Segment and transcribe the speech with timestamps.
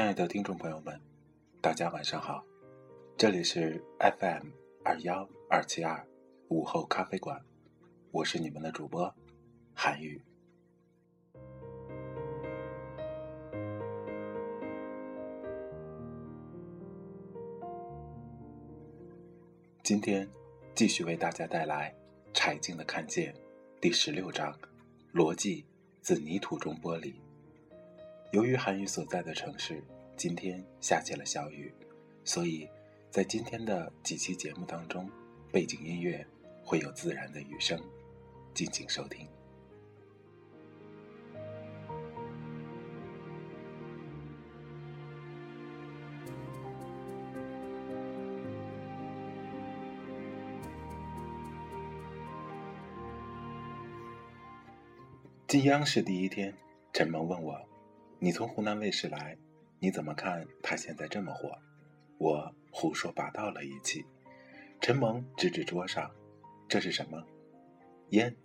[0.00, 0.98] 亲爱的听众朋友们，
[1.60, 2.42] 大家晚上好，
[3.18, 4.46] 这里是 FM
[4.82, 6.02] 二幺二七二
[6.48, 7.38] 午后咖啡馆，
[8.10, 9.14] 我是你们的主播
[9.74, 10.18] 韩宇。
[19.82, 20.26] 今天
[20.74, 21.94] 继续为大家带来
[22.32, 23.34] 《柴静的看见》
[23.82, 24.58] 第十六章：
[25.12, 25.66] 逻辑
[26.00, 27.14] 自泥土中剥离。
[28.32, 29.82] 由于韩宇所在的城市
[30.16, 31.74] 今天下起了小雨，
[32.24, 32.68] 所以
[33.10, 35.10] 在今天的几期节目当中，
[35.50, 36.24] 背景音乐
[36.62, 37.76] 会有自然的雨声，
[38.54, 39.26] 敬请收听。
[55.48, 56.54] 进央视第一天，
[56.92, 57.69] 陈萌问我。
[58.22, 59.34] 你从湖南卫视来，
[59.78, 61.56] 你怎么看他现在这么火？
[62.18, 64.04] 我胡说八道了一气。
[64.78, 66.10] 陈萌指指桌上，
[66.68, 67.26] 这是什么？
[68.10, 68.36] 烟。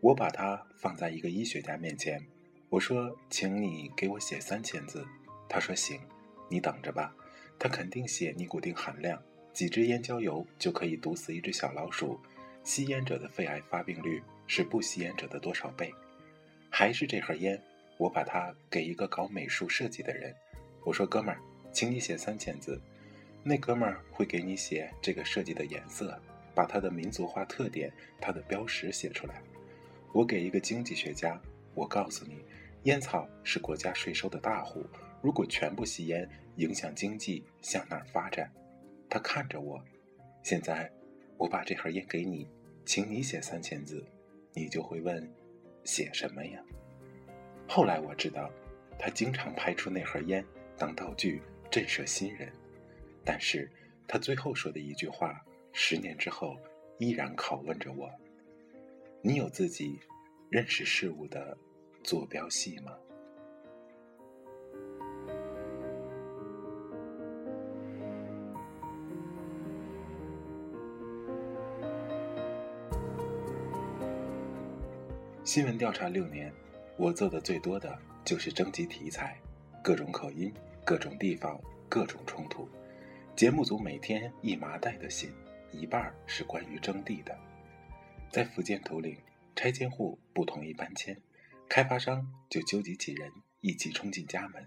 [0.00, 2.24] 我把它放在一个医学家面前，
[2.68, 5.04] 我说：“请你给我写三千字。”
[5.50, 6.00] 他说：“行，
[6.48, 7.12] 你等着吧。”
[7.58, 9.20] 他肯定写尼古丁含量，
[9.52, 12.20] 几支烟焦油就可以毒死一只小老鼠。
[12.62, 15.92] 吸烟者的肺癌发病率是不吸烟者的多少倍？
[16.70, 17.60] 还是这盒烟？
[17.98, 20.34] 我把它给一个搞美术设计的人，
[20.84, 21.40] 我说：“哥们儿，
[21.72, 22.80] 请你写三千字。”
[23.42, 26.20] 那哥们儿会给你写这个设计的颜色，
[26.52, 29.40] 把它的民族化特点、它的标识写出来。
[30.12, 31.40] 我给一个经济学家，
[31.74, 32.44] 我告诉你，
[32.82, 34.84] 烟草是国家税收的大户，
[35.22, 38.50] 如果全部吸烟，影响经济向哪儿发展？
[39.08, 39.80] 他看着我，
[40.42, 40.90] 现在
[41.36, 42.48] 我把这盒烟给你，
[42.84, 44.04] 请你写三千字，
[44.52, 45.32] 你就会问：
[45.84, 46.60] 写什么呀？
[47.68, 48.50] 后来我知道，
[48.98, 50.42] 他经常拍出那盒烟
[50.78, 52.50] 当道具震慑新人，
[53.22, 53.70] 但是
[54.08, 56.56] 他最后说的一句话，十年之后
[56.98, 58.10] 依然拷问着我：
[59.20, 59.98] 你有自己
[60.48, 61.56] 认识事物的
[62.02, 62.92] 坐标系吗？
[75.44, 76.50] 新闻调查六年。
[76.98, 79.38] 我做的最多的就是征集题材，
[79.82, 80.50] 各种口音，
[80.82, 82.66] 各种地方，各种冲突。
[83.36, 85.30] 节目组每天一麻袋的信，
[85.72, 87.38] 一半是关于征地的。
[88.32, 89.14] 在福建头岭，
[89.54, 91.14] 拆迁户不同意搬迁，
[91.68, 93.30] 开发商就纠集几人
[93.60, 94.66] 一起冲进家门。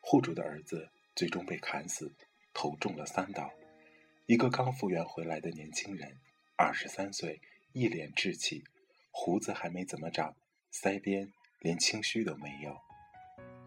[0.00, 2.12] 户主的儿子最终被砍死，
[2.52, 3.48] 头中了三刀。
[4.26, 6.18] 一个刚复员回来的年轻人，
[6.56, 7.40] 二十三岁，
[7.72, 8.64] 一脸稚气，
[9.12, 10.34] 胡子还没怎么长，
[10.72, 11.32] 腮边。
[11.62, 12.76] 连清虚都没有。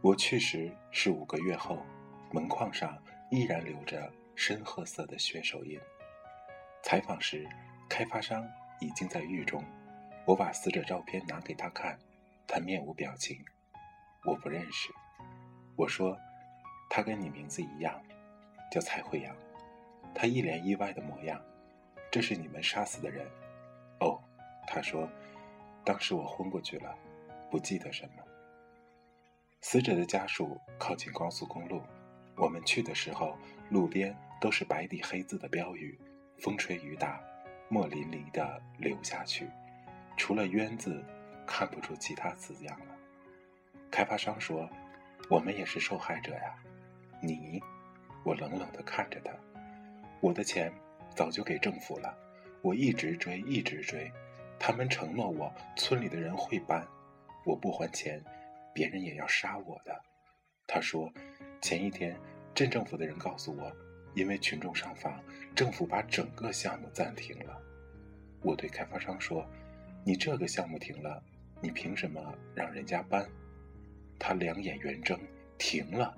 [0.01, 1.81] 我去时是五个月后，
[2.31, 3.01] 门框上
[3.31, 5.79] 依然留着深褐色的血手印。
[6.83, 7.47] 采访时，
[7.89, 8.45] 开发商
[8.81, 9.63] 已经在狱中。
[10.25, 11.97] 我把死者照片拿给他看，
[12.45, 13.43] 他面无表情。
[14.25, 14.93] 我不认识。
[15.77, 16.17] 我说，
[16.89, 18.01] 他跟你名字一样，
[18.69, 19.33] 叫蔡慧阳。
[20.13, 21.41] 他一脸意外的模样。
[22.11, 23.25] 这是你们杀死的人？
[24.01, 24.21] 哦，
[24.67, 25.09] 他说，
[25.85, 26.93] 当时我昏过去了。
[27.49, 28.23] 不记得什么。
[29.61, 31.81] 死者的家属靠近高速公路，
[32.35, 33.35] 我们去的时候，
[33.69, 35.99] 路边都是白底黑字的标语，
[36.37, 37.19] 风吹雨打，
[37.67, 39.49] 墨淋漓的流下去，
[40.17, 41.03] 除了“冤”字，
[41.47, 42.95] 看不出其他字样了。
[43.89, 44.69] 开发商说
[45.31, 46.55] ：“我们也是受害者呀。”
[47.21, 47.61] 你？
[48.23, 49.31] 我冷冷地看着他。
[50.19, 50.71] 我的钱
[51.15, 52.15] 早就给政府了，
[52.61, 54.11] 我一直追，一直追。
[54.59, 56.85] 他们承诺我村里的人会搬，
[57.45, 58.21] 我不还钱，
[58.73, 59.97] 别人也要杀我的。
[60.67, 61.11] 他说，
[61.61, 62.19] 前一天
[62.53, 63.71] 镇政府的人告诉我，
[64.15, 65.23] 因为群众上访，
[65.55, 67.61] 政府把整个项目暂停了。
[68.41, 69.47] 我对开发商说
[70.03, 71.23] ：“你这个项目停了，
[71.61, 73.27] 你凭什么让人家搬？”
[74.17, 75.19] 他两眼圆睁，
[75.57, 76.17] 停了。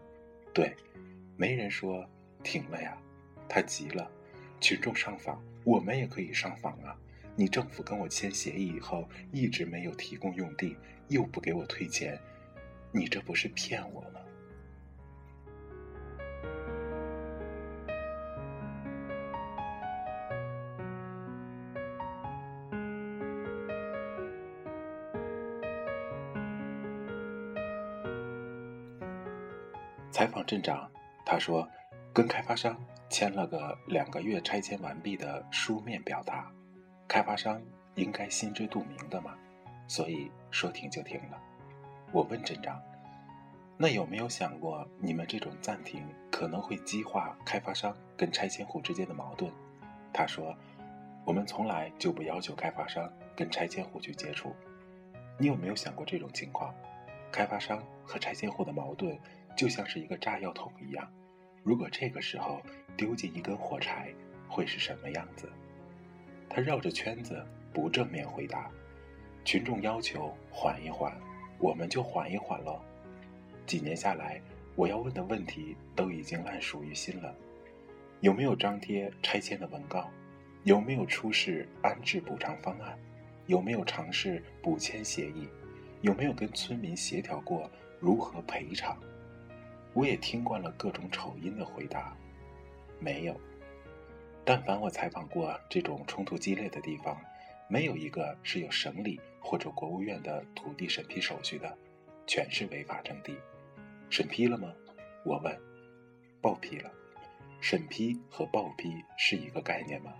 [0.54, 0.74] 对，
[1.36, 2.10] 没人说
[2.44, 2.98] 停了呀。
[3.50, 4.10] 他急了，
[4.60, 6.98] 群众上访，我们也可以上访啊。
[7.36, 10.76] 你政府跟我签协议以后，一直没有提供用地，
[11.10, 12.20] 又不给我退钱，
[12.92, 14.22] 你这不是骗我吗？
[30.12, 30.90] 采访镇长，
[31.24, 31.70] 他说，
[32.12, 32.76] 跟开发商
[33.08, 36.52] 签了个两个月拆迁完毕的书面表达。
[37.08, 37.62] 开发商
[37.94, 39.38] 应该心知肚明的嘛，
[39.88, 41.42] 所以说停就停了。
[42.12, 42.82] 我问镇长
[43.78, 49.52] ：“那有没有想过，你们这种暂停可能会激化开发商跟拆迁户之间的矛盾？”
[50.14, 50.56] 他说
[51.26, 54.56] ：“我们从来就不要求开发商跟拆迁户去接触。
[55.38, 56.74] 你有没有想过这种情况？
[57.32, 59.20] 开发商和拆迁户的矛盾
[59.56, 61.08] 就像是一个炸药桶一样，
[61.62, 62.62] 如果这个时候
[62.96, 64.14] 丢进一根火柴，
[64.48, 65.52] 会是什么样子？”
[66.50, 68.72] 他绕着圈子不正面回答，
[69.48, 71.18] 群众要求缓一缓，
[71.58, 72.82] 我们就缓一缓喽。
[73.66, 74.42] 几年下来，
[74.76, 77.34] 我要问的问题都已经烂熟于心了：
[78.20, 80.10] 有没有张贴拆迁的文告？
[80.66, 83.00] 有没有出示安置补偿方案？
[83.46, 85.48] 有没有尝试补签协议？
[86.02, 87.72] 有没有跟村民协调过
[88.02, 88.98] 如何赔偿？
[89.94, 92.14] 我也听惯了各种丑音的回答，
[93.00, 93.40] 没有。
[94.44, 97.18] 但凡我采访过这种冲突激烈的地方，
[97.70, 99.18] 没有一个是有省里
[99.50, 101.74] 或者国务院的土地审批手续的，
[102.26, 103.34] 全是违法征地。
[104.10, 104.74] 审批了吗？
[105.24, 105.58] 我问。
[106.42, 106.92] 报批了。
[107.62, 110.14] 审批和报批是一个概念吗？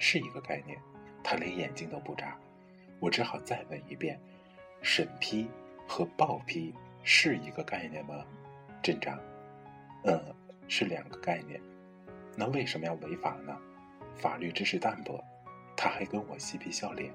[0.00, 0.76] 是一个概念。
[1.22, 2.36] 他连眼睛都不眨。
[2.98, 4.20] 我只好再问一遍：
[4.82, 5.48] 审批
[5.86, 6.74] 和报批
[7.04, 8.26] 是一个概念吗？
[8.82, 9.16] 镇长，
[10.02, 10.20] 嗯，
[10.66, 11.60] 是两个概念。
[12.36, 13.56] 那为什么要违法呢？
[14.16, 15.22] 法律知识淡薄，
[15.76, 17.14] 他还跟我嬉皮笑脸，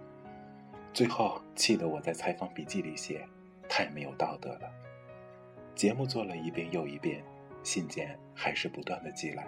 [0.94, 3.26] 最后气得我在采访笔记里写：
[3.70, 4.70] 太没有道德了。
[5.74, 7.24] 节目做了一遍又一遍，
[7.64, 9.48] 信件还是不断的寄来。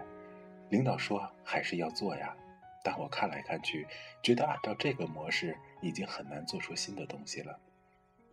[0.70, 2.34] 领导说还是要做呀，
[2.82, 3.86] 但我看来看去，
[4.22, 7.60] 觉得按照这个模式已经很难做出新的东西了。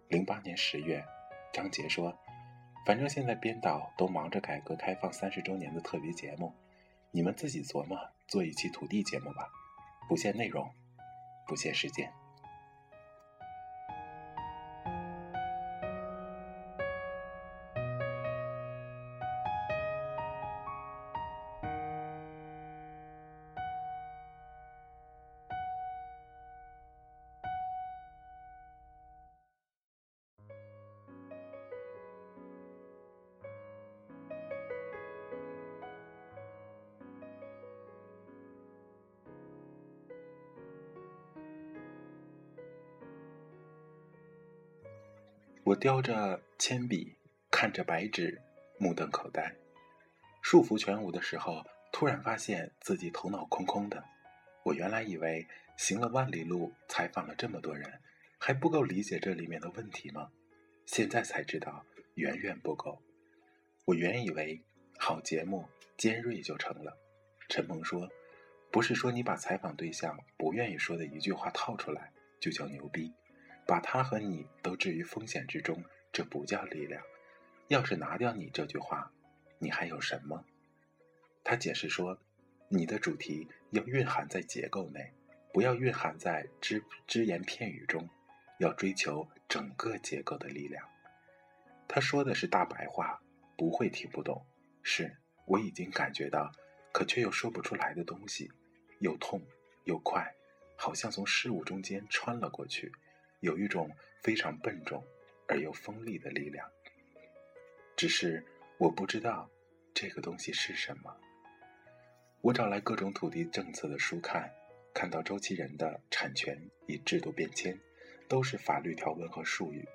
[0.09, 1.05] 零八年十月，
[1.53, 2.17] 张杰说
[2.87, 6.55] ：“反正现在编导都忙着改革开放三十周年的特别节目。”
[7.13, 7.99] 你们自己琢磨，
[8.29, 9.51] 做一期土地节目吧，
[10.09, 10.71] 不限内容，
[11.49, 12.09] 不限时间。
[45.71, 47.15] 我叼着铅笔，
[47.49, 48.43] 看着白纸，
[48.77, 49.55] 目瞪口呆。
[50.43, 54.03] 束缚全无的时候，突然发现自己头脑空空的。
[54.65, 55.47] 我原来以为
[55.77, 58.01] 行了万里路，采访了这么多人，
[58.37, 60.33] 还不够理解这里面的问题吗？
[60.87, 63.01] 现在才知道，远远不够。
[63.85, 64.61] 我原以为
[64.99, 66.99] 好节目尖锐就成了。
[67.49, 68.11] 陈鹏说
[68.73, 72.11] ：“不是说你把采访对象不愿意说的一句话套出来，
[72.41, 73.13] 就叫牛逼。”
[73.71, 77.01] 把他和你都置于风险之中，这不叫力量。
[77.69, 79.13] 要是拿掉你这句话，
[79.61, 80.45] 你还有什么？
[81.45, 82.19] 他解释说，
[82.67, 85.13] 你的主题要蕴含在结构内，
[85.53, 88.11] 不要蕴含在只只言片语中，
[88.59, 90.85] 要追求整个结构的力量。
[91.87, 93.23] 他说的是大白话，
[93.57, 94.45] 不会听不懂。
[94.83, 96.51] 是我已经感觉到，
[96.93, 98.51] 可却又说不出来的东西，
[98.99, 99.41] 又痛
[99.85, 100.35] 又快，
[100.75, 102.91] 好像从事物中间穿了过去。
[103.41, 103.91] 有一种
[104.23, 105.05] 非常笨重
[105.49, 106.71] 而又锋利的力量，
[107.97, 108.45] 只是
[108.79, 109.51] 我不知道
[109.93, 111.15] 这个东西是什么。
[112.43, 114.51] 我找来各种土地政策的书看，
[114.95, 117.79] 看到周其仁的产权与制度变迁，
[118.29, 119.87] 都是法律条文和术语，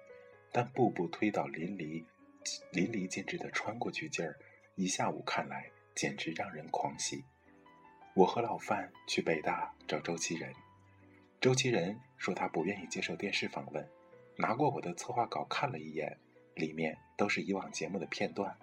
[0.51, 2.05] 但步步推倒淋漓、
[2.71, 4.37] 淋漓尽致的穿过去劲儿，
[4.75, 7.23] 一下午看来简直让人狂喜。
[8.13, 10.53] 我和老范去北大找周其仁，
[11.45, 13.87] 周其仁说他不愿意接受电视访问，
[14.35, 16.17] 拿过我的策划稿看了一眼，
[16.55, 18.57] 里面都是以往节目的片段，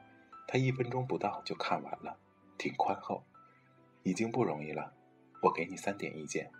[0.48, 2.18] 他一分钟不到就看完了，
[2.58, 3.22] 挺宽厚，
[4.02, 4.92] 已经不容易了。
[5.42, 6.50] 我给你三点意见，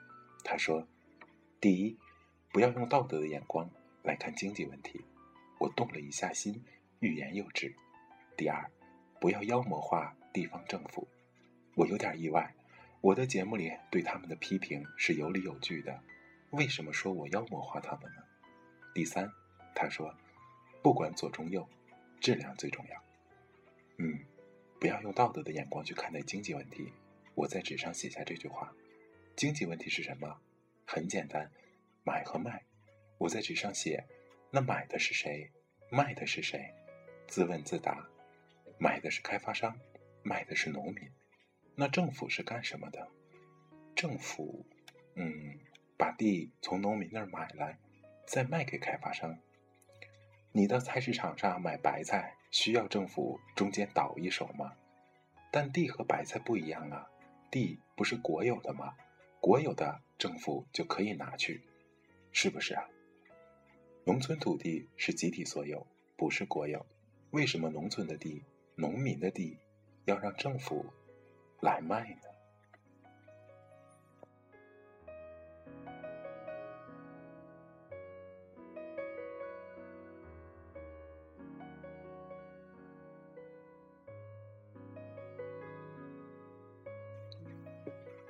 [0.45, 0.87] 他说：
[1.61, 1.99] 第一，
[2.53, 3.69] 不要用道德的眼光
[4.05, 5.05] 来看经济问题。
[5.59, 6.65] 我动了一下心，
[7.01, 7.75] 欲言又止。
[8.37, 8.71] 第二，
[9.21, 11.09] 不要妖魔化地方政府。
[11.75, 12.55] 我有点意外，
[13.01, 16.01] 我的节目里对他们的批评是有理有据的，
[16.53, 18.23] 为什么说我妖魔化他们呢？
[18.95, 19.31] 第三，
[19.75, 20.15] 他说，
[20.83, 21.67] 不管左中右，
[22.21, 23.03] 质量最重要。
[23.97, 24.19] 嗯，
[24.79, 26.93] 不要用道德的眼光去看待经济问题。
[27.35, 28.71] 我在纸上写下这句话。
[29.35, 30.39] 经济问题是什么？
[30.87, 31.51] 很简单，
[32.05, 32.63] 买和卖。
[33.17, 34.05] 我在纸上写。
[34.51, 35.51] 那买的是谁？
[35.89, 36.71] 卖的是谁？
[37.27, 38.07] 自问自答。
[38.79, 39.81] 买的是开发商，
[40.23, 41.11] 卖的是农民。
[41.75, 43.09] 那政府是干什么的？
[43.95, 44.67] 政府，
[45.15, 45.59] 嗯，
[46.03, 47.79] 把地从农民那儿买来，
[48.27, 49.39] 再卖给开发商。
[50.51, 54.73] 你到菜市场上买白菜，需要政府中间倒一手吗？
[55.53, 57.09] 但地和白菜不一样啊，
[57.53, 58.97] 地不是国有的吗？
[59.41, 61.63] 国有的政府就可以拿去，
[62.33, 62.85] 是不是啊？
[64.05, 66.85] 农村土地是集体所有，不是国有。
[67.31, 68.43] 为什么农村的地、
[68.75, 69.57] 农民的地
[70.07, 70.85] 要让政府
[71.61, 72.32] 来卖呢？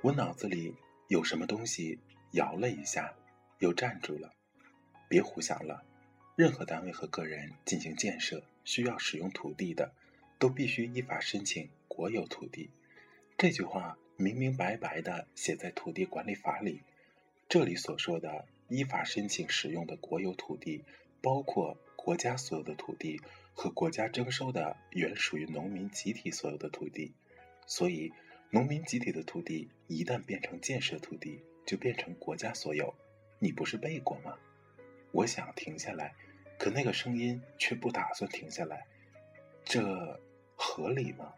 [0.03, 0.75] 我脑子里
[1.07, 1.97] 有什么东西
[2.33, 3.15] 摇了一下，
[3.59, 4.33] 又站住了。
[5.07, 5.85] 别胡想了，
[6.35, 9.93] 任何单位和个人进行建设需要使用土地的，
[10.37, 12.69] 都必须依法申请国有土地。
[13.37, 16.81] 这句话明明白白的写在土地管理法里。
[17.47, 20.83] 这里所说的依法申请使用的国有土地，
[21.21, 23.21] 包括国家所有的土地
[23.53, 27.13] 和国家征收的原属于农民集体所有的土地。
[27.65, 28.11] 所以，
[28.53, 32.93] 农民集体的土地一旦变成建设土地，就变成国家所有。
[33.39, 34.37] 你不是背过吗？
[35.11, 36.13] 我想停下来，
[36.59, 38.85] 可那个声音却不打算停下来。
[39.65, 40.21] 这
[40.55, 41.33] 合理吗？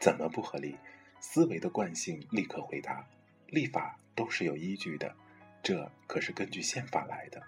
[0.00, 0.76] 怎么不合理？
[1.20, 3.08] 思维的惯性立刻回答：
[3.46, 5.14] 立法都是有依据的，
[5.62, 7.40] 这可是根据宪法来的。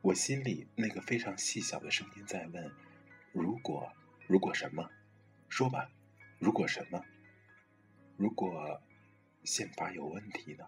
[0.00, 2.72] 我心里那个非常细小的声音在问：
[3.32, 3.92] 如果，
[4.26, 4.88] 如果什么？
[5.50, 5.90] 说吧，
[6.38, 7.04] 如果什么？
[8.16, 8.80] 如果
[9.44, 10.64] 宪法有问题呢？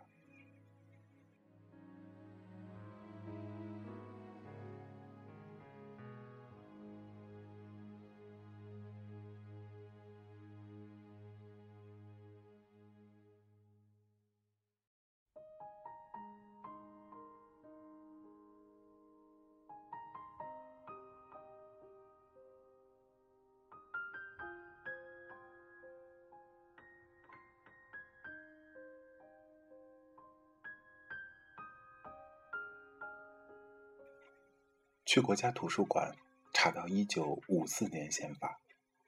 [35.09, 36.15] 去国家图书馆
[36.53, 38.61] 查到一九五四年宪法，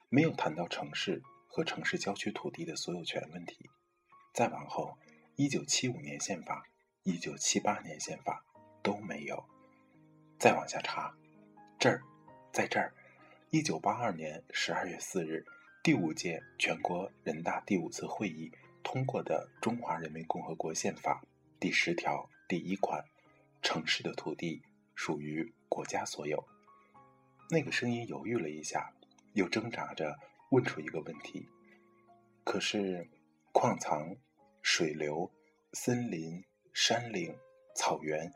[0.09, 3.69] 没有谈到城市和城市郊区土地的所有权问题。
[4.33, 4.97] 再往后，
[5.35, 6.65] 一九七五年宪法、
[7.03, 8.43] 一九七八年宪法
[8.81, 9.45] 都没有。
[10.39, 11.15] 再往下查，
[11.77, 12.01] 这儿，
[12.51, 12.91] 在这儿，
[13.51, 15.45] 一九八二年十二月四日，
[15.83, 21.21] 第五届全国人大第五次会议通过的《中华人民共和国宪法》
[21.59, 23.05] 第十条第一款，
[23.61, 24.63] 城市的土地
[24.95, 25.53] 属于。
[25.71, 26.45] 国家所有。
[27.49, 28.93] 那个声音犹豫了一下，
[29.35, 31.47] 又挣扎着问出一个问题：
[32.43, 33.09] 可是，
[33.53, 34.13] 矿藏、
[34.61, 35.31] 水流、
[35.71, 37.33] 森林、山岭、
[37.73, 38.29] 草原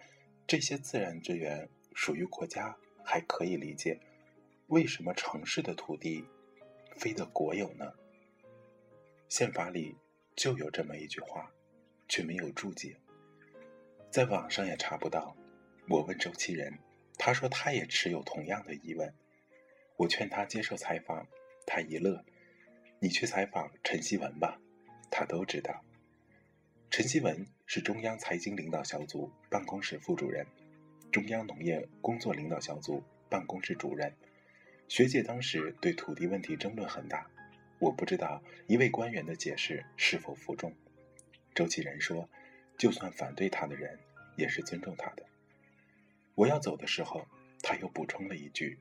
[0.48, 2.74] 这些自然资源属于国家，
[3.04, 4.00] 还可以理解。
[4.68, 6.26] 为什么城市的土地
[6.96, 7.92] 非得国有呢？
[9.28, 9.98] 宪法里
[10.38, 11.52] 就有这么一句话，
[12.08, 12.98] 却没有注解，
[14.10, 15.36] 在网上也查不到。
[15.90, 16.80] 我问周其仁。
[17.18, 19.14] 他说他也持有同样的疑问，
[19.98, 21.28] 我劝他接受采访，
[21.66, 22.24] 他一乐
[23.00, 24.60] ：“你去采访陈锡文吧，
[25.10, 25.84] 他都知道。”
[26.92, 30.46] 陈锡文是中央财经领导小组办公室副主任，
[31.12, 34.14] 中央农业工作领导小组办公室主任。
[34.88, 37.28] 学界当时对土地问题争论很大，
[37.80, 40.72] 我不知道一位官员的解释是否服众。
[41.56, 42.30] 周其仁说
[42.78, 43.98] ：“就算反对他的人，
[44.36, 45.26] 也是尊重他的。”
[46.36, 47.26] 我要走的时候，
[47.64, 48.78] 他又补充了一句：“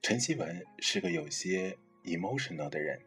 [0.00, 3.00] 陈希文是个有些 emotional 的人，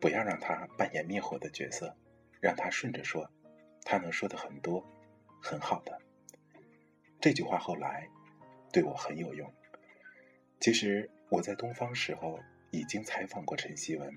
[0.00, 1.96] 不要让他扮演灭火的角色，
[2.40, 3.30] 让他顺着说，
[3.84, 4.84] 他能说的很多，
[5.40, 5.96] 很好的。
[7.20, 8.08] 这句话后来
[8.72, 9.52] 对我很有用。
[10.60, 12.40] 其实我在东方时候
[12.72, 14.12] 已经采访过陈希文，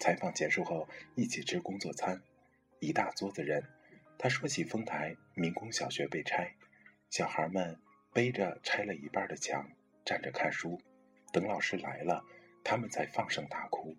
[0.00, 2.20] 采访结束后一起吃工作餐，
[2.80, 3.62] 一大桌子人，
[4.18, 6.56] 他说起丰台民工小学被拆，
[7.10, 7.78] 小孩们
[8.14, 9.68] 背着拆了一半的墙
[10.04, 10.80] 站着看书，
[11.32, 12.24] 等老师来了，
[12.62, 13.96] 他们才放声大哭。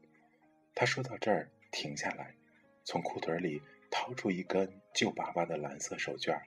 [0.74, 2.34] 他说到这儿停下来，
[2.86, 6.40] 从裤腿里掏出一根旧巴巴的蓝色手绢，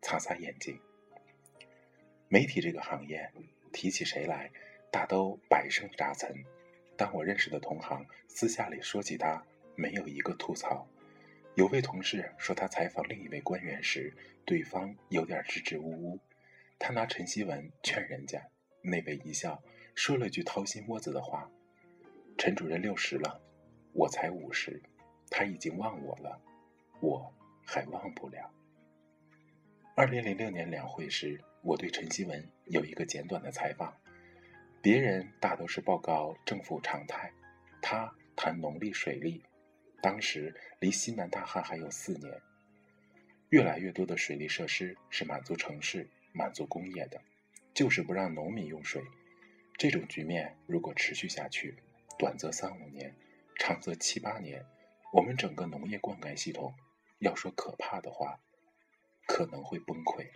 [0.00, 0.80] 擦擦眼睛。
[2.28, 3.30] 媒体这个行业，
[3.72, 4.50] 提起谁来，
[4.90, 6.44] 大都百声杂陈。
[6.96, 10.88] 当我认识的同行私下里说起他，没有一个吐槽。
[11.54, 14.12] 有位同事说他采访另一位官员时，
[14.44, 16.18] 对方有点支支吾吾。
[16.84, 18.44] 他拿陈希文劝人家，
[18.82, 19.62] 那位一笑，
[19.94, 21.48] 说了句掏心窝子的话
[22.36, 23.40] ：“陈主任六十了，
[23.92, 24.82] 我才五十，
[25.30, 26.42] 他已经忘我了，
[27.00, 27.32] 我
[27.64, 28.52] 还忘不了。”
[29.94, 31.40] 二零零六年两会时。
[31.64, 33.96] 我对陈希文有一个简短的采访，
[34.82, 37.32] 别人大都是报告政府常态，
[37.80, 39.40] 他谈农历水利。
[40.02, 42.42] 当时离西南大旱还有四年，
[43.50, 47.20] 越来越多的水利设施是满足城市、满足工业的，
[47.74, 49.02] 就是不让农民用水。
[49.78, 51.76] 这种局面如果持续下去，
[52.18, 53.14] 短则三五年，
[53.58, 54.64] 长则七八年，
[55.12, 56.74] 我们整个农业灌溉系统，
[57.18, 58.38] 要说可怕的话，
[59.26, 60.26] 可能会崩溃。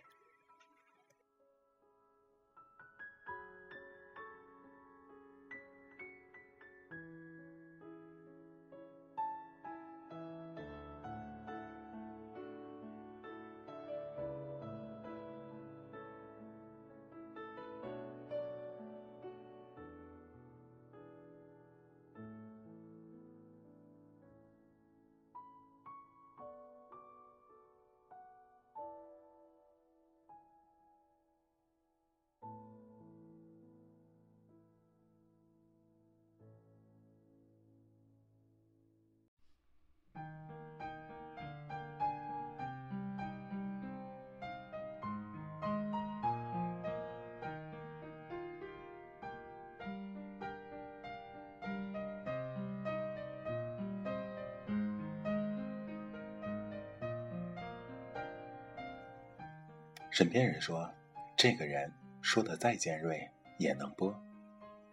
[60.17, 60.91] 审片人说
[61.37, 64.19] ：“这个人说的再尖锐也能播，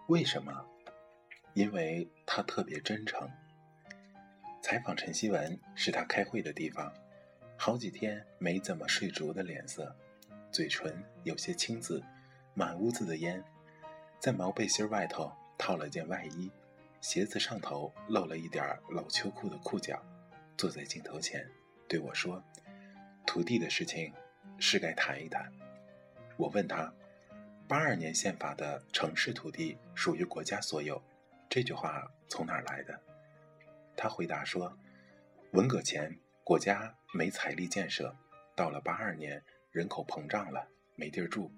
[0.10, 0.66] 为什么？
[1.54, 3.32] 因为他特别真诚。
[4.62, 6.94] 采访陈希文是他开会的地方，
[7.56, 9.96] 好几天没怎么睡着的脸色，
[10.52, 12.04] 嘴唇有些青紫，
[12.54, 13.42] 满屋子的烟，
[14.20, 16.52] 在毛背心外头套了件外衣，
[17.00, 20.04] 鞋子上头露了一点老秋裤的裤脚，
[20.58, 21.50] 坐在镜头前
[21.88, 22.44] 对我说
[23.26, 24.14] ：‘徒弟的事情。’”
[24.65, 25.52] 是该谈一谈。
[26.38, 26.91] 我问他
[27.67, 31.04] ：“八二年宪法的城市土地属于国家所有，
[31.49, 32.97] 这句话从哪儿来的？”
[33.97, 34.80] 他回答说
[35.52, 38.15] ：“文革前国家没财力建设，
[38.56, 41.52] 到了八二年人口膨胀了，没地儿住，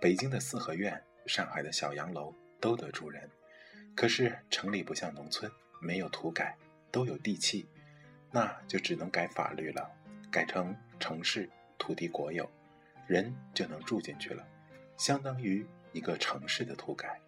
[0.00, 3.30] 北京的四合院、上海的小洋楼都得住人。
[3.94, 6.56] 可是城里不像农村，没有土改，
[6.90, 7.68] 都有地契，
[8.32, 9.88] 那就只能改法律了，
[10.28, 12.50] 改成城市。”土地国有，
[13.06, 14.46] 人就能住进去了，
[14.96, 17.18] 相当于一个城市的土改。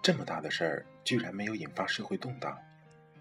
[0.00, 2.58] 这么大的事儿，居然没有引发社会动荡。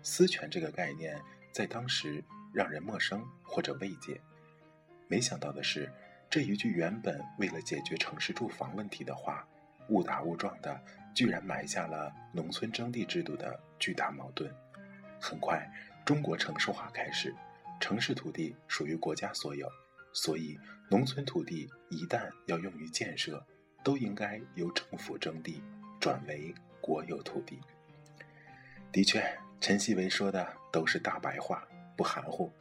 [0.03, 1.19] 私权这个概念
[1.51, 4.19] 在当时让人陌生或者未解。
[5.07, 5.91] 没想到的是，
[6.29, 9.47] 这一句原本为了解决城市住房问题的话，
[9.89, 10.81] 误打误撞的
[11.13, 14.51] 居然埋下了农村征地制度的巨大矛盾。
[15.19, 15.69] 很快，
[16.03, 17.35] 中国城市化开始，
[17.79, 19.71] 城市土地属于国家所有。
[20.13, 20.57] 所以，
[20.89, 23.45] 农村土地一旦要用于建设，
[23.83, 25.63] 都应该由政府征地
[25.99, 27.59] 转为国有土地。
[28.91, 29.23] 的确，
[29.61, 32.51] 陈锡维说的都是大白话，不含糊，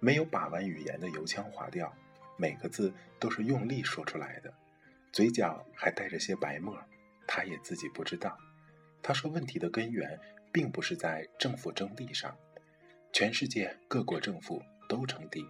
[0.00, 1.90] 没有把玩语言的油腔滑调，
[2.36, 4.52] 每个字都是用力说出来的，
[5.10, 6.78] 嘴角还带着些白沫，
[7.26, 8.36] 他也自己不知道。
[9.02, 10.20] 他说，问题的根源
[10.52, 12.36] 并不是在政府征地上，
[13.12, 15.42] 全世界各国政府都征地。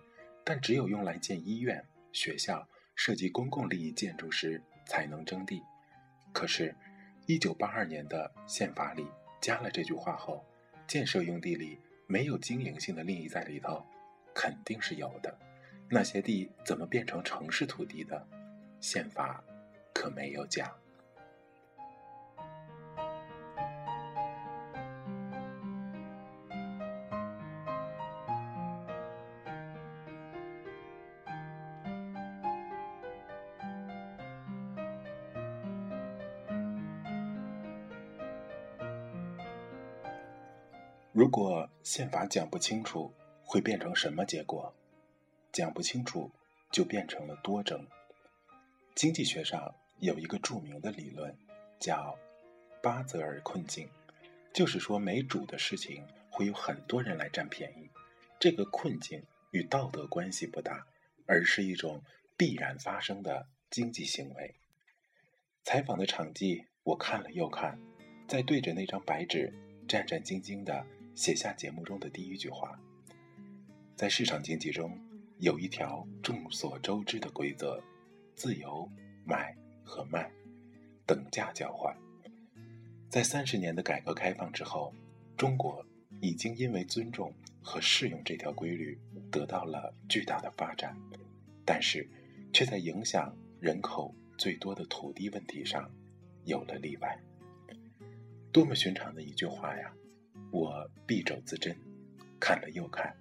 [0.49, 5.63] 但只有用来建医院、学校、涉及公共利益建筑时才能征地。
[6.33, 6.75] 可是，
[7.27, 9.07] 一九八二年的宪法里
[9.43, 10.43] 加了这句话后，
[10.87, 13.85] 建设用地里没有经营性的利益在里头，
[14.35, 15.39] 肯定是有的。
[15.91, 18.27] 那些地怎么变成城市土地的？
[18.81, 19.45] 宪法
[19.93, 20.75] 可没有讲。
[41.89, 43.11] 宪法讲不清楚，
[43.43, 44.75] 会变成什么结果？
[45.51, 46.31] 讲不清楚，
[46.71, 47.87] 就变成了多争。
[48.95, 51.35] 经济学上有一个著名的理论，
[51.81, 52.15] 叫
[52.83, 53.89] 巴泽尔困境，
[54.53, 57.89] 就是说没主的事情会有很多人来占便宜。
[58.39, 60.87] 这个困境与道德关系不大，
[61.25, 62.03] 而是一种
[62.37, 64.55] 必然发生的经济行为。
[65.65, 67.81] 采访的场记我看了又看，
[68.29, 69.51] 在对着那张白纸
[69.89, 70.85] 战战兢兢的
[71.19, 72.79] 写下节目中的第一句话。
[73.97, 74.97] 在市场经济中，
[75.41, 77.83] 有一条众所周知的规则。
[78.37, 78.89] 自由
[79.25, 79.53] 买
[79.83, 80.31] 和卖，
[81.05, 81.93] 等价交换。
[83.11, 84.95] 在三十年的改革开放之后，
[85.37, 85.85] 中国
[86.21, 88.97] 已经因为尊重和适用这条规律，
[89.29, 90.97] 得到了巨大的发展，
[91.65, 92.09] 但是
[92.53, 95.91] 却在影响人口最多的土地问题上
[96.45, 97.19] 有了例外。
[98.53, 99.93] 多么寻常的一句话呀！
[100.51, 101.77] 我敝帚自珍，
[102.41, 103.15] 看了又看。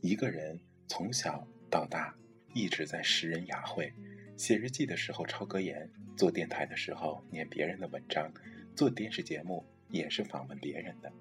[0.00, 2.14] 一个人从小到大
[2.54, 3.92] 一直在识人雅会。
[4.36, 8.32] 写日记的时候抄格言，做电台的时候念别人的文章，
[8.74, 11.12] 做电视节目也是访问别人的，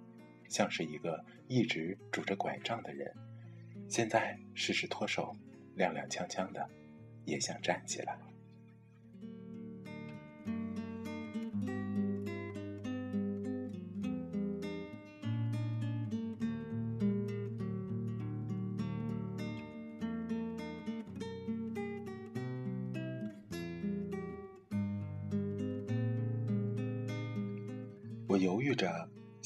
[0.48, 3.14] 像是一个一直拄着拐杖的人。
[3.88, 5.36] 现在试试脱手，
[5.76, 6.68] 踉踉跄跄的，
[7.26, 8.18] 也想站起来。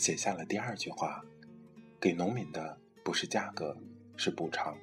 [0.05, 1.25] 写下了第二句话
[1.99, 3.75] ：“给农民的不是价格，
[4.15, 4.77] 是补偿。”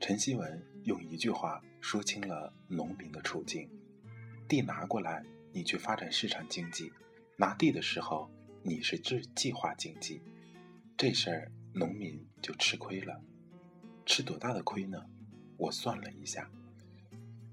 [0.00, 3.68] 陈希文用一句话说清了农民的处境：
[4.48, 6.90] 地拿过来，你去发展市场经济；
[7.36, 8.30] 拿地的时候，
[8.62, 10.22] 你是制计划经济。
[10.96, 13.20] 这事儿农民就吃亏了，
[14.06, 15.04] 吃多大的亏呢？
[15.58, 16.50] 我算了一下，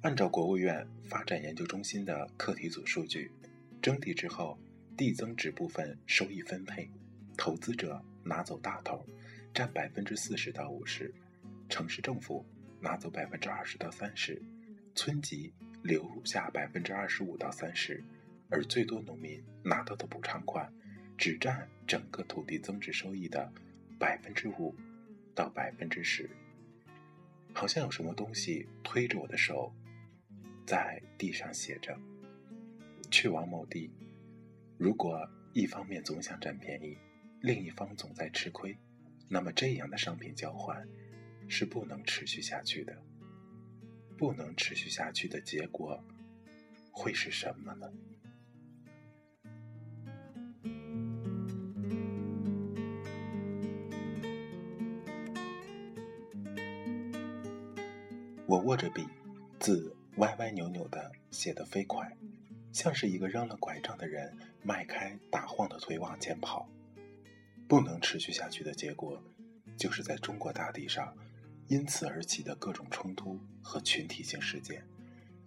[0.04, 3.30] 按照国务院发展研究中心的课题组数据，
[3.82, 4.58] 征地之后。
[5.04, 6.90] 地增值部分收益分配，
[7.38, 9.06] 投资者拿走大头，
[9.54, 11.12] 占百分之四十到五十；
[11.68, 12.46] 城市政府
[12.80, 14.42] 拿走百分之二十到三十，
[14.96, 18.02] 村级留下百分之二十五到三十，
[18.50, 20.72] 而最多农民拿到的补偿款，
[21.18, 23.52] 只占整个土地增值收益的
[24.00, 24.74] 百分之五
[25.36, 26.30] 到百分之十。
[27.52, 29.70] 好像有什么东西推着我的手，
[30.66, 32.00] 在地上写着
[33.12, 33.92] ：“去往某地。”
[34.78, 36.98] 如果一方面总想占便宜，
[37.42, 38.78] 另一方总在吃亏，
[39.30, 40.88] 那么这样的商品交换
[41.48, 42.96] 是不能持续下去的。
[44.18, 46.02] 不能持续下去的结果
[46.92, 47.92] 会是什么呢？
[58.46, 59.06] 我握着笔，
[59.60, 62.16] 字歪歪扭扭的写得飞快。
[62.72, 66.68] 像是一个扔了拐杖的人，迈开打晃的腿往前跑。
[67.68, 69.22] 不能持续下去的结果，
[69.78, 71.16] 就是在中国大地上，
[71.68, 74.84] 因此而起的各种冲突和群体性事件，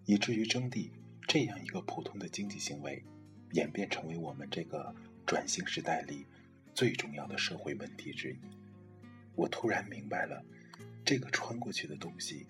[0.04, 0.90] 以至于征地
[1.26, 3.04] 这样一个普通的经济行为，
[3.52, 6.26] 演变成为我们这个转型时代里
[6.74, 8.38] 最重要的社会问题之一。
[9.34, 10.44] 我突然明白了，
[11.04, 12.46] 这个穿过去的东西，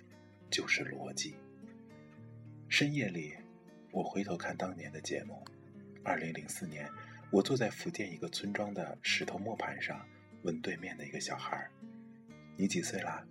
[0.51, 1.35] 就是逻辑。
[2.69, 3.35] 深夜里。
[3.93, 5.43] 我回头看当年的节目，
[6.07, 6.89] 二零零四年，
[7.33, 10.09] 我坐在福建一个村庄的石头磨盘上，
[10.43, 11.69] 问对面的一个小孩
[12.57, 13.27] ：“你几岁啦？”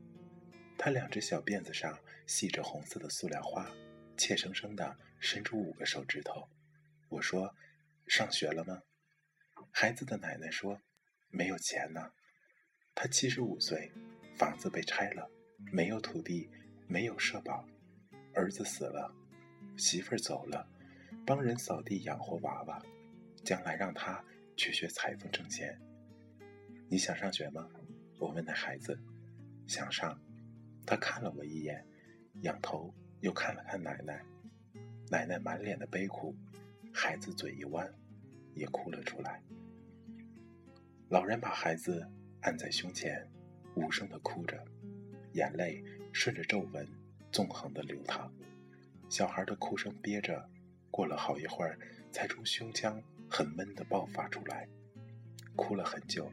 [0.78, 3.66] 他两只小辫子上系着红色的塑料花，
[4.18, 6.50] 怯生生地伸出五个手指头。
[7.08, 7.56] 我说
[8.08, 8.82] ：“上学了吗？”
[9.72, 10.78] 孩子的奶奶说
[11.32, 12.12] ：“没有钱呢。”
[12.94, 13.90] 他七十五岁，
[14.36, 15.32] 房子被拆了，
[15.72, 16.50] 没有土地，
[16.88, 17.66] 没有社保，
[18.34, 19.16] 儿子死了。
[19.78, 20.68] 媳妇儿走了，
[21.26, 22.80] 帮人扫地养活娃娃，
[23.44, 24.24] 将来让他
[24.56, 25.76] 去学裁缝挣钱。
[26.88, 27.68] 你想上学吗？
[28.20, 29.00] 我问那孩子。
[29.68, 30.20] 想上。
[30.86, 31.84] 他看了我一眼，
[32.42, 34.24] 仰头又看了看奶奶。
[35.10, 36.36] 奶奶满脸的悲苦，
[36.94, 37.92] 孩子嘴一弯，
[38.54, 39.42] 也哭了出来。
[41.10, 42.08] 老人把孩子
[42.42, 43.28] 按在胸前，
[43.76, 44.64] 无声的哭着，
[45.34, 45.84] 眼泪
[46.14, 46.88] 顺着皱纹
[47.32, 48.32] 纵横的流淌。
[49.10, 50.48] 小孩的哭声憋着，
[50.96, 51.78] 过了好一会儿，
[52.10, 54.66] 才从胸腔很闷的爆发出来，
[55.54, 56.32] 哭了很久。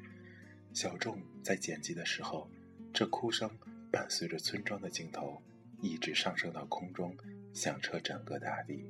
[0.72, 2.48] 小众在剪辑的时候，
[2.94, 3.50] 这哭声
[3.90, 5.42] 伴随着村庄的镜头，
[5.80, 7.12] 一直上升到空中，
[7.52, 8.84] 响彻整个大地。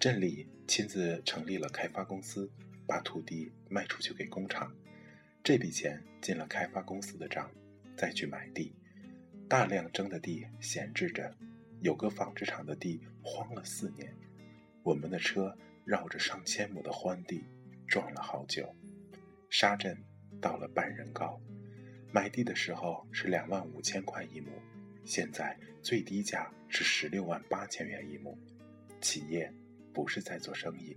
[0.00, 2.50] 镇里亲自成立了开发公司，
[2.86, 4.74] 把土地卖出去给工厂。
[5.42, 7.50] 这笔钱进了开发公司的账，
[7.98, 8.74] 再去买地，
[9.46, 11.36] 大量征的地闲置着，
[11.82, 14.10] 有个纺织厂的地荒了四年，
[14.84, 17.42] 我们的车绕着上千亩的荒地
[17.88, 18.76] 转了好久，
[19.48, 19.96] 沙镇
[20.42, 21.40] 到了半人高，
[22.12, 24.52] 买地的时候是两万五千块一亩，
[25.02, 28.38] 现在最低价是十六万八千元一亩，
[29.00, 29.50] 企业
[29.90, 30.94] 不是在做生意，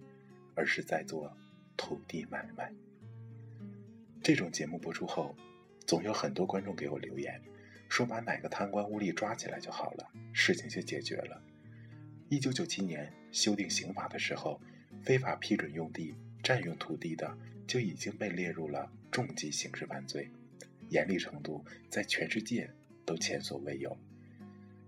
[0.54, 1.34] 而是在做
[1.78, 2.70] 土地买卖。
[4.22, 5.34] 这种节目播出后，
[5.86, 7.42] 总有很多观众给我留言，
[7.88, 11.42] 说把哪个贪官污吏抓起来就好了，事情就解决了。
[12.30, 14.60] 一九九七年修订刑法的时候，
[15.02, 16.14] 非法批准用地、
[16.44, 20.30] 占用土地的就已经被列入了重级刑事犯罪，
[20.90, 22.70] 严厉程度在全世界
[23.06, 23.98] 都前所未有。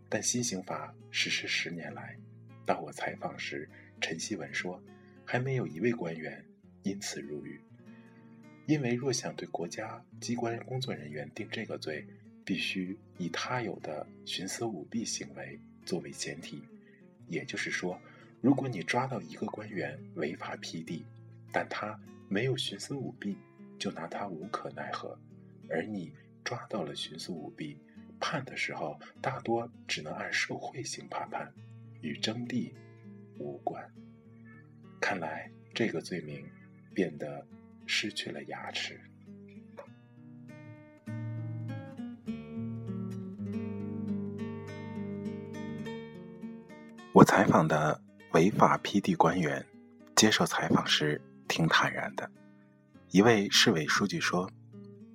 [0.09, 2.17] 但新刑法实施十年来，
[2.65, 3.69] 到我采访时，
[4.01, 4.83] 陈希文说，
[5.23, 6.43] 还没有一位官员
[6.83, 7.61] 因此入狱。
[8.65, 12.05] 因为若想对国家机关工作人员定这个罪，
[12.43, 16.61] 必须以他有的徇私舞弊行为作为前提。
[17.29, 18.01] 也就是说，
[18.41, 21.05] 如果你抓到一个官员违法批地，
[21.53, 23.37] 但他没有徇私舞弊，
[23.77, 25.17] 就拿他无可奈何；
[25.69, 26.11] 而你
[26.43, 27.77] 抓到了徇私舞弊，
[28.19, 31.53] 判的时候大多只能按受贿刑判判，
[32.01, 32.73] 与征地
[33.37, 33.89] 无关。
[34.99, 36.45] 看来这个罪名
[36.93, 37.47] 变得。
[37.91, 39.01] 失去了牙齿。
[47.11, 47.99] 我采访的
[48.33, 49.65] 违法批地官员
[50.15, 52.29] 接受采访时挺坦然的。
[53.09, 54.49] 一位市委书记说：“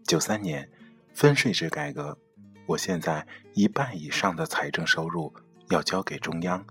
[0.05, 0.69] 九三年
[1.15, 2.19] 分税制改革，
[2.67, 5.33] 我现在一半以上的财政收入
[5.71, 6.67] 要交给中央，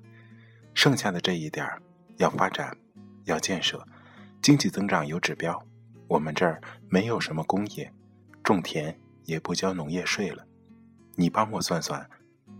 [0.73, 1.81] 剩下的这一点儿
[2.17, 2.75] 要发展，
[3.23, 3.88] 要建设，
[4.41, 5.57] 经济增长有指标。”
[6.09, 7.91] 我们这儿没有什么工业，
[8.43, 10.45] 种田也不交农业税了。
[11.15, 12.07] 你帮我算算，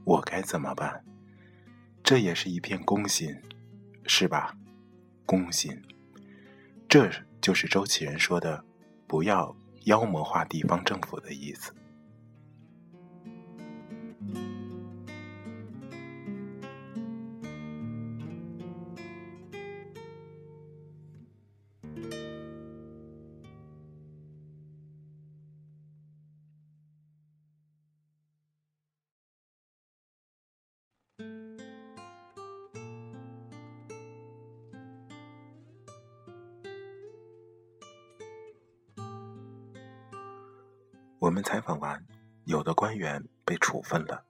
[0.06, 1.04] 我该怎么办？
[2.04, 3.34] 这也是一片公心，
[4.06, 4.54] 是吧？
[5.26, 5.82] 公心，
[6.90, 7.10] 这
[7.42, 8.64] 就是周启仁说的
[9.08, 11.74] “不要妖魔化地方政府”的意思。
[41.24, 42.06] 我们采访完，
[42.44, 44.26] 有的官员被处分了，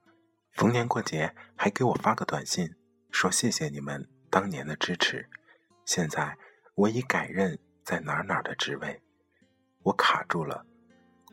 [0.52, 2.72] 逢年过节还给我发个短信，
[3.10, 5.28] 说谢谢你们当年的支持。
[5.84, 6.38] 现在
[6.76, 9.02] 我已改任在哪哪的职位，
[9.82, 10.64] 我卡住了。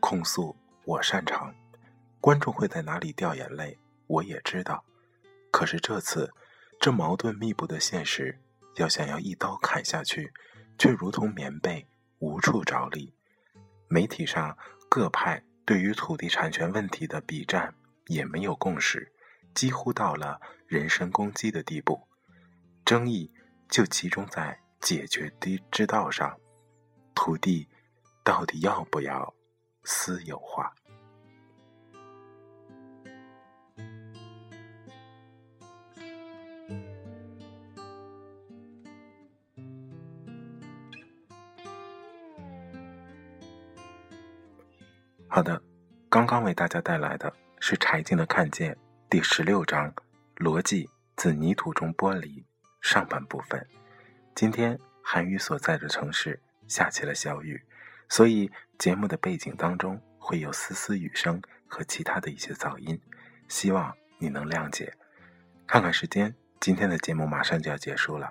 [0.00, 1.54] 控诉我擅长，
[2.20, 4.84] 观众会在哪里掉眼泪，我也知道。
[5.52, 6.34] 可是这次，
[6.80, 8.36] 这矛盾密布的现实，
[8.78, 10.32] 要想要一刀砍下去，
[10.76, 11.86] 却如同棉被，
[12.18, 13.14] 无处着力。
[13.86, 15.40] 媒体上各派。
[15.64, 17.74] 对于土地产权问题的比战
[18.06, 19.12] 也没有共识，
[19.54, 22.08] 几乎到了人身攻击的地步。
[22.84, 23.32] 争议
[23.68, 26.36] 就集中在解决的之道上：
[27.14, 27.68] 土地
[28.24, 29.32] 到底要不要
[29.84, 30.74] 私有化？
[45.34, 45.62] 好的，
[46.10, 48.74] 刚刚为大家带来的是柴静的《看见》
[49.08, 49.90] 第十六章
[50.36, 52.44] “逻辑自泥土中剥离”
[52.82, 53.66] 上半部分。
[54.34, 57.58] 今天韩语所在的城市下起了小雨，
[58.10, 63.00] 所以节目的背景当中会有丝丝雨声和其他的一些噪音，
[63.48, 64.92] 希望你能谅解。
[65.66, 68.30] 看看时间，今天的节目马上就要结束了。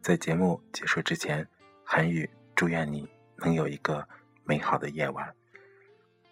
[0.00, 1.44] 在节目结束之前，
[1.82, 4.06] 韩语祝愿你能有一个
[4.44, 5.34] 美好的夜晚。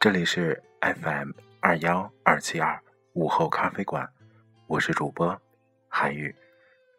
[0.05, 1.31] 这里是 FM
[1.63, 2.79] 二幺二七二
[3.15, 4.07] 午后咖啡馆，
[4.67, 5.35] 我是主播
[5.89, 6.37] 韩宇，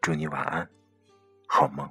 [0.01, 0.67] 祝你晚安，
[1.47, 1.87] 好梦。